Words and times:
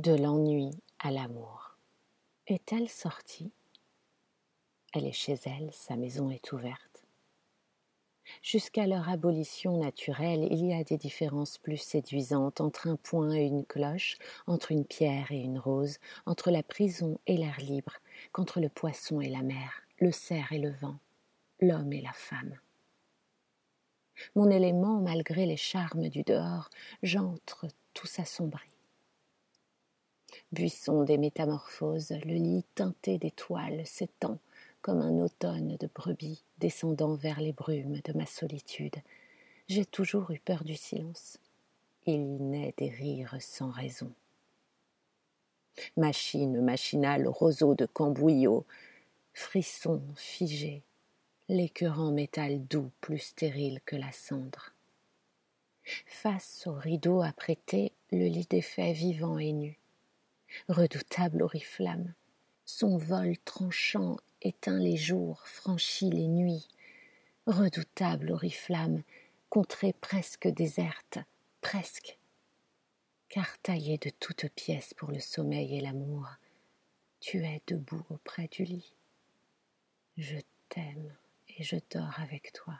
De 0.00 0.14
l'ennui 0.14 0.70
à 0.98 1.10
l'amour. 1.10 1.76
Est-elle 2.46 2.88
sortie? 2.88 3.52
Elle 4.94 5.04
est 5.04 5.12
chez 5.12 5.38
elle, 5.44 5.70
sa 5.74 5.94
maison 5.96 6.30
est 6.30 6.52
ouverte. 6.52 7.04
Jusqu'à 8.40 8.86
leur 8.86 9.10
abolition 9.10 9.76
naturelle, 9.76 10.48
il 10.50 10.64
y 10.64 10.72
a 10.72 10.84
des 10.84 10.96
différences 10.96 11.58
plus 11.58 11.76
séduisantes 11.76 12.62
entre 12.62 12.88
un 12.88 12.96
point 12.96 13.34
et 13.34 13.44
une 13.44 13.66
cloche, 13.66 14.16
entre 14.46 14.72
une 14.72 14.86
pierre 14.86 15.32
et 15.32 15.40
une 15.40 15.58
rose, 15.58 15.98
entre 16.24 16.50
la 16.50 16.62
prison 16.62 17.18
et 17.26 17.36
l'air 17.36 17.60
libre, 17.60 17.98
qu'entre 18.32 18.58
le 18.58 18.70
poisson 18.70 19.20
et 19.20 19.28
la 19.28 19.42
mer, 19.42 19.82
le 19.98 20.12
cerf 20.12 20.50
et 20.52 20.60
le 20.60 20.70
vent, 20.70 20.96
l'homme 21.60 21.92
et 21.92 22.00
la 22.00 22.14
femme. 22.14 22.58
Mon 24.34 24.48
élément, 24.48 24.98
malgré 24.98 25.44
les 25.44 25.58
charmes 25.58 26.08
du 26.08 26.22
dehors, 26.22 26.70
j'entre 27.02 27.66
tout 27.92 28.06
s'assombrit 28.06 28.79
buisson 30.52 31.04
des 31.04 31.18
métamorphoses, 31.18 32.12
le 32.24 32.34
lit 32.34 32.64
teinté 32.74 33.18
d'étoiles 33.18 33.86
s'étend 33.86 34.38
comme 34.82 35.00
un 35.00 35.20
automne 35.20 35.76
de 35.76 35.88
brebis 35.94 36.42
descendant 36.58 37.14
vers 37.14 37.40
les 37.40 37.52
brumes 37.52 38.00
de 38.04 38.12
ma 38.14 38.26
solitude. 38.26 38.96
J'ai 39.68 39.84
toujours 39.84 40.30
eu 40.30 40.38
peur 40.38 40.64
du 40.64 40.74
silence. 40.74 41.38
Il 42.06 42.14
y 42.14 42.40
naît 42.40 42.74
des 42.78 42.88
rires 42.88 43.36
sans 43.40 43.70
raison. 43.70 44.10
Machine 45.96 46.60
machinale, 46.60 47.28
roseau 47.28 47.74
de 47.74 47.86
cambouillot, 47.86 48.64
frisson 49.32 50.02
figé, 50.16 50.82
l'écœurant 51.48 52.10
métal 52.10 52.66
doux 52.66 52.90
plus 53.00 53.18
stérile 53.18 53.80
que 53.84 53.96
la 53.96 54.12
cendre. 54.12 54.72
Face 56.06 56.66
au 56.66 56.72
rideau 56.72 57.22
apprêté, 57.22 57.92
le 58.10 58.26
lit 58.26 58.46
défait 58.48 58.92
vivant 58.92 59.38
et 59.38 59.52
nu 59.52 59.79
redoutable 60.68 61.42
oriflamme. 61.42 62.14
Son 62.64 62.96
vol 62.98 63.36
tranchant 63.44 64.16
éteint 64.42 64.78
les 64.78 64.96
jours, 64.96 65.46
franchit 65.46 66.10
les 66.10 66.28
nuits. 66.28 66.68
Redoutable 67.46 68.30
oriflamme, 68.30 69.02
contrée 69.48 69.92
presque 69.92 70.48
déserte, 70.48 71.18
presque. 71.60 72.18
Car 73.28 73.58
taillée 73.58 73.98
de 73.98 74.10
toutes 74.10 74.48
pièces 74.48 74.94
pour 74.94 75.10
le 75.10 75.20
sommeil 75.20 75.76
et 75.76 75.80
l'amour, 75.80 76.28
tu 77.20 77.44
es 77.44 77.62
debout 77.66 78.04
auprès 78.10 78.48
du 78.48 78.64
lit. 78.64 78.94
Je 80.16 80.38
t'aime 80.68 81.14
et 81.48 81.62
je 81.62 81.76
dors 81.90 82.18
avec 82.20 82.52
toi. 82.52 82.74